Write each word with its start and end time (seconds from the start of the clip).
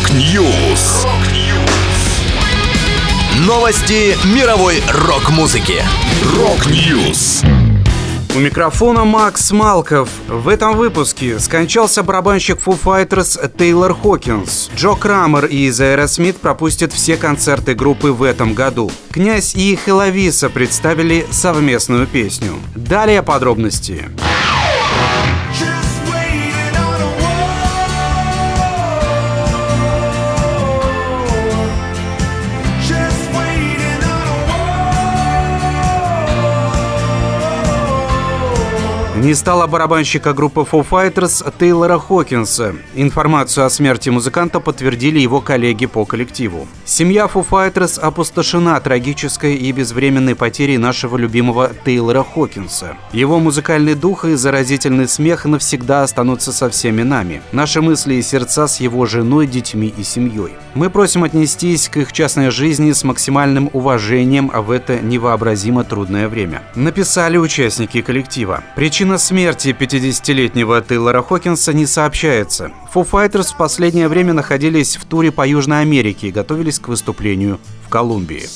Rock 0.00 0.47
News. 0.47 1.06
Новости 3.46 4.16
мировой 4.34 4.82
рок-музыки. 4.88 5.82
Rock 6.36 6.83
News. 6.83 7.42
У 8.34 8.38
микрофона 8.38 9.04
Макс 9.04 9.50
Малков. 9.50 10.08
В 10.26 10.48
этом 10.48 10.76
выпуске 10.78 11.38
скончался 11.38 12.02
барабанщик 12.02 12.58
Foo 12.64 12.78
Fighters 12.82 13.38
Тейлор 13.58 13.94
Хокинс. 13.94 14.70
Джо 14.74 14.94
Крамер 14.94 15.44
из 15.44 15.68
Aerosmith 15.68 16.38
пропустит 16.38 16.94
все 16.94 17.18
концерты 17.18 17.74
группы 17.74 18.10
в 18.10 18.22
этом 18.22 18.54
году. 18.54 18.90
Князь 19.10 19.54
и 19.54 19.78
Хелависа 19.84 20.48
представили 20.48 21.26
совместную 21.30 22.06
песню. 22.06 22.54
Далее 22.74 23.22
подробности. 23.22 24.08
Не 39.20 39.34
стало 39.34 39.66
барабанщика 39.66 40.32
группы 40.32 40.62
Foo 40.62 40.82
Fighters 40.88 41.44
Тейлора 41.58 41.98
Хокинса. 41.98 42.74
Информацию 42.94 43.66
о 43.66 43.70
смерти 43.70 44.08
музыканта 44.08 44.60
подтвердили 44.60 45.18
его 45.18 45.42
коллеги 45.42 45.84
по 45.84 46.06
коллективу. 46.06 46.66
Семья 46.86 47.26
Foo 47.26 47.46
Fighters 47.46 48.00
опустошена 48.00 48.80
трагической 48.80 49.56
и 49.56 49.72
безвременной 49.72 50.34
потерей 50.34 50.78
нашего 50.78 51.18
любимого 51.18 51.70
Тейлора 51.84 52.24
Хокинса. 52.24 52.96
Его 53.12 53.38
музыкальный 53.38 53.94
дух 53.94 54.24
и 54.24 54.36
заразительный 54.36 55.06
смех 55.06 55.44
навсегда 55.44 56.02
останутся 56.02 56.50
со 56.50 56.70
всеми 56.70 57.02
нами. 57.02 57.42
Наши 57.52 57.82
мысли 57.82 58.14
и 58.14 58.22
сердца 58.22 58.68
с 58.68 58.80
его 58.80 59.04
женой, 59.04 59.46
детьми 59.46 59.92
и 59.94 60.02
семьей. 60.02 60.54
Мы 60.72 60.88
просим 60.88 61.24
отнестись 61.24 61.90
к 61.90 61.98
их 61.98 62.14
частной 62.14 62.50
жизни 62.50 62.92
с 62.92 63.04
максимальным 63.04 63.68
уважением 63.74 64.48
в 64.48 64.70
это 64.70 64.98
невообразимо 64.98 65.84
трудное 65.84 66.26
время. 66.26 66.62
Написали 66.74 67.36
участники 67.36 68.00
коллектива. 68.00 68.64
Причина 68.76 69.09
Причина 69.10 69.26
смерти 69.26 69.76
50-летнего 69.76 70.80
Тейлора 70.82 71.20
Хокинса 71.20 71.72
не 71.72 71.84
сообщается. 71.84 72.70
Foo 72.94 73.04
Fighters 73.04 73.52
в 73.52 73.56
последнее 73.56 74.06
время 74.06 74.34
находились 74.34 74.96
в 74.96 75.04
туре 75.04 75.32
по 75.32 75.44
Южной 75.44 75.80
Америке 75.80 76.28
и 76.28 76.30
готовились 76.30 76.78
к 76.78 76.86
выступлению 76.86 77.58
в 77.84 77.88
Колумбии. 77.88 78.46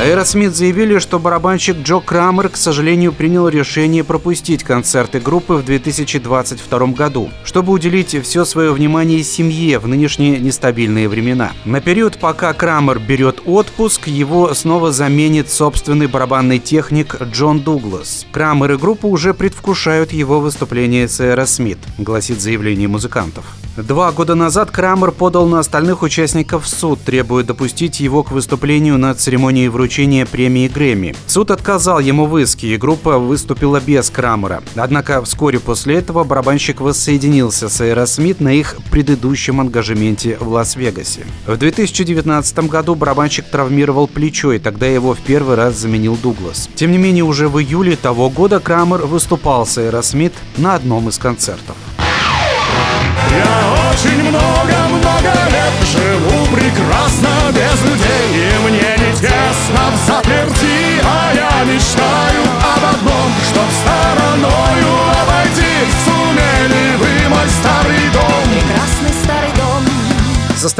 Аэросмит 0.00 0.56
заявили, 0.56 0.98
что 0.98 1.18
барабанщик 1.18 1.76
Джо 1.82 2.00
Крамер, 2.00 2.48
к 2.48 2.56
сожалению, 2.56 3.12
принял 3.12 3.48
решение 3.48 4.02
пропустить 4.02 4.64
концерты 4.64 5.20
группы 5.20 5.52
в 5.52 5.64
2022 5.66 6.86
году, 6.86 7.28
чтобы 7.44 7.74
уделить 7.74 8.16
все 8.22 8.46
свое 8.46 8.72
внимание 8.72 9.22
семье 9.22 9.78
в 9.78 9.86
нынешние 9.86 10.38
нестабильные 10.38 11.06
времена. 11.06 11.52
На 11.66 11.82
период, 11.82 12.16
пока 12.16 12.54
Крамер 12.54 12.98
берет 12.98 13.42
отпуск, 13.44 14.06
его 14.06 14.54
снова 14.54 14.90
заменит 14.90 15.50
собственный 15.50 16.06
барабанный 16.06 16.60
техник 16.60 17.20
Джон 17.20 17.60
Дуглас. 17.60 18.26
Крамер 18.32 18.72
и 18.72 18.76
группа 18.78 19.04
уже 19.04 19.34
предвкушают 19.34 20.12
его 20.12 20.40
выступление 20.40 21.08
с 21.08 21.20
Аэросмит, 21.20 21.78
гласит 21.98 22.40
заявление 22.40 22.88
музыкантов. 22.88 23.44
Два 23.76 24.10
года 24.10 24.34
назад 24.34 24.72
Крамер 24.72 25.12
подал 25.12 25.46
на 25.46 25.60
остальных 25.60 26.02
участников 26.02 26.64
в 26.64 26.68
суд, 26.68 26.98
требуя 27.04 27.44
допустить 27.44 28.00
его 28.00 28.24
к 28.24 28.32
выступлению 28.32 28.98
на 28.98 29.14
церемонии 29.14 29.68
вручения 29.68 30.26
премии 30.26 30.66
Грэмми. 30.66 31.14
Суд 31.26 31.52
отказал 31.52 32.00
ему 32.00 32.26
в 32.26 32.36
иске, 32.38 32.74
и 32.74 32.76
группа 32.76 33.18
выступила 33.18 33.80
без 33.80 34.10
Крамера. 34.10 34.62
Однако 34.74 35.22
вскоре 35.22 35.60
после 35.60 35.96
этого 35.96 36.24
барабанщик 36.24 36.80
воссоединился 36.80 37.68
с 37.68 37.80
Аэросмит 37.80 38.40
на 38.40 38.52
их 38.52 38.76
предыдущем 38.90 39.60
ангажементе 39.60 40.36
в 40.40 40.48
Лас-Вегасе. 40.48 41.24
В 41.46 41.56
2019 41.56 42.68
году 42.68 42.96
барабанщик 42.96 43.46
травмировал 43.48 44.08
плечо, 44.08 44.52
и 44.52 44.58
тогда 44.58 44.86
его 44.86 45.14
в 45.14 45.20
первый 45.20 45.54
раз 45.54 45.76
заменил 45.76 46.18
Дуглас. 46.20 46.68
Тем 46.74 46.90
не 46.90 46.98
менее, 46.98 47.22
уже 47.22 47.48
в 47.48 47.60
июле 47.60 47.96
того 47.96 48.30
года 48.30 48.58
Крамер 48.58 49.06
выступал 49.06 49.64
с 49.64 49.78
Аэросмит 49.78 50.32
на 50.56 50.74
одном 50.74 51.08
из 51.08 51.18
концертов. 51.18 51.76
Я 53.30 53.90
очень 53.90 54.22
много-много 54.22 55.32
лет 55.50 55.86
живу 55.86 56.46
прекрасно 56.54 57.28
без 57.52 57.82
людей 57.90 58.49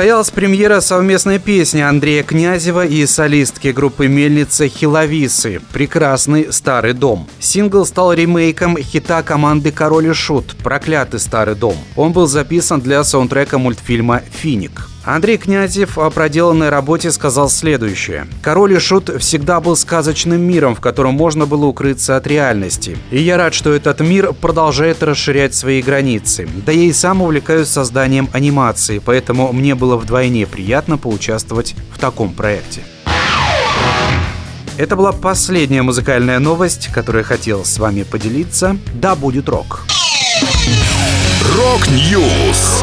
Состоялась 0.01 0.31
премьера 0.31 0.81
совместной 0.81 1.39
песни 1.39 1.83
Андрея 1.83 2.23
Князева 2.23 2.87
и 2.87 3.05
солистки 3.05 3.69
группы 3.69 4.09
«Мельница» 4.09 4.67
Хиловисы 4.67 5.61
«Прекрасный 5.75 6.55
старый 6.55 6.95
дом». 6.95 7.29
Сингл 7.39 7.85
стал 7.85 8.15
ремейком 8.15 8.79
хита 8.79 9.23
команды 9.23 9.73
«Король 9.73 10.07
и 10.07 10.15
Шут» 10.15 10.57
«Проклятый 10.65 11.21
старый 11.21 11.55
дом». 11.55 11.77
Он 11.97 12.15
был 12.15 12.27
записан 12.27 12.81
для 12.81 13.05
саундтрека 13.05 13.59
мультфильма 13.59 14.23
«Финик». 14.41 14.89
Андрей 15.05 15.39
Князев 15.39 15.97
о 15.97 16.11
проделанной 16.11 16.69
работе 16.69 17.11
сказал 17.11 17.49
следующее. 17.49 18.27
«Король 18.43 18.75
и 18.75 18.79
Шут 18.79 19.11
всегда 19.21 19.61
был 19.61 19.75
сказочным 19.75 20.41
миром, 20.41 20.75
в 20.75 20.81
котором 20.81 21.15
можно 21.15 21.47
было 21.47 21.65
укрыться 21.67 22.17
от 22.17 22.27
реальности. 22.27 22.99
И 23.11 23.19
я 23.19 23.39
рад, 23.39 23.55
что 23.55 23.73
этот 23.73 24.01
мир 24.01 24.35
продолжает 24.35 25.03
расширять 25.03 25.55
свои 25.55 25.81
границы. 25.81 26.47
Да 26.67 26.73
я 26.73 26.85
и 26.85 26.93
сам 26.93 27.23
увлекаюсь 27.23 27.69
созданием 27.69 28.29
анимации, 28.33 28.99
поэтому 28.99 29.53
мне 29.53 29.75
было 29.75 29.97
вдвойне 29.97 30.47
приятно 30.47 30.99
поучаствовать 30.99 31.75
в 31.95 31.99
таком 31.99 32.35
проекте». 32.35 32.83
Это 34.77 34.97
была 34.97 35.13
последняя 35.13 35.83
музыкальная 35.83 36.39
новость, 36.39 36.89
которую 36.93 37.23
я 37.23 37.27
хотел 37.27 37.65
с 37.65 37.79
вами 37.79 38.03
поделиться. 38.03 38.77
Да 38.95 39.15
будет 39.15 39.49
рок! 39.49 39.83
Rock 41.55 42.12
News. 42.12 42.83